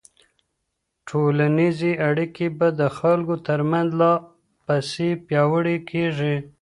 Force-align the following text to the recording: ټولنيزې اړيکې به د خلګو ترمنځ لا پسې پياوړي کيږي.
ټولنيزې 1.07 1.91
اړيکې 2.07 2.47
به 2.57 2.67
د 2.79 2.81
خلګو 2.97 3.35
ترمنځ 3.47 3.89
لا 3.99 4.13
پسې 4.65 5.09
پياوړي 5.25 5.77
کيږي. 5.89 6.35